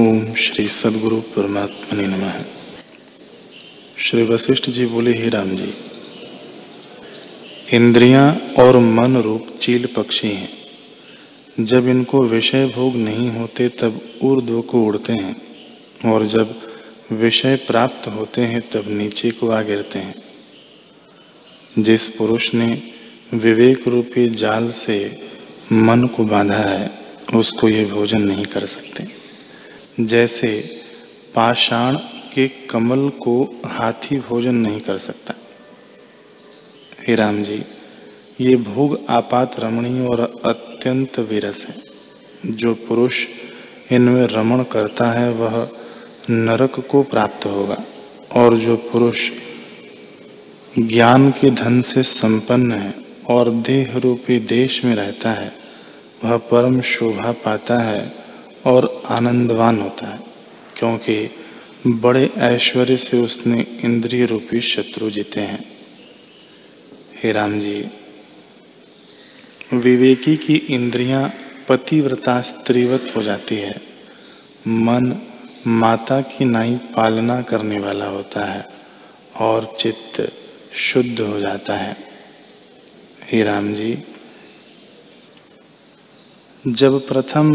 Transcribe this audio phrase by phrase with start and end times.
[0.00, 2.44] ओम श्री सदगुरु परमात्मा ने नमः।
[3.98, 5.72] श्री वशिष्ठ जी बोले, ही राम जी,
[7.76, 10.48] इंद्रियाँ और मन रूप चील पक्षी हैं।
[11.60, 15.42] जब इनको विषय भोग नहीं होते, तब ऊर्ध्व को उड़ते हैं,
[16.12, 16.60] और जब
[17.12, 20.14] विषय प्राप्त होते हैं, तब नीचे को आ गिरते हैं।
[21.78, 22.82] जिस पुरुष ने
[23.34, 25.28] विवेक रूपी जाल से
[25.72, 26.90] मन को बांधा है,
[27.34, 29.19] उसको ये भोजन नहीं कर सकते।
[30.04, 30.80] जैसे
[31.34, 31.96] पाषाण
[32.34, 35.34] के कमल को हाथी भोजन नहीं कर सकता।
[37.08, 37.62] हे राम जी,
[38.40, 41.74] ये भोग आपात रमणीय और अत्यंत विरस है।
[42.46, 43.26] जो पुरुष
[43.92, 45.70] इनमें रमण करता है, वह
[46.30, 47.84] नरक को प्राप्त होगा।
[48.36, 49.30] और जो पुरुष
[50.78, 52.94] ज्ञान के धन से संपन्न है
[53.28, 55.52] और देह रूपी देश में रहता है,
[56.24, 58.12] वह परम शोभा पाता है
[58.66, 60.18] और आनंदवान होता है,
[60.76, 61.30] क्योंकि
[61.86, 65.64] बड़े ऐश्वर्य से उसने इंद्रिय रूपी शत्रु जीते हैं।
[67.22, 67.84] हे राम जी,
[69.72, 71.28] विवेकी की इंद्रियाँ
[71.68, 73.80] पतिव्रता स्त्रीवत हो जाती है।
[74.68, 75.14] मन
[75.66, 78.64] माता की नाई पालना करने वाला होता है
[79.40, 80.32] और चित्त
[80.74, 81.96] शुद्ध हो जाता है।
[83.22, 83.98] हे राम जी,
[86.64, 87.52] जब प्रथम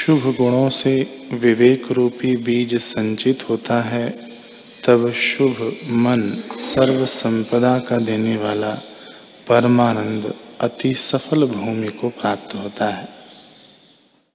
[0.00, 4.10] शुभ गुणों से विवेक रूपी बीज संचित होता है,
[4.86, 8.70] तब शुभ मन सर्व संपदा का देने वाला
[9.48, 13.19] परमानंद अति सफल भूमि को प्राप्त होता है।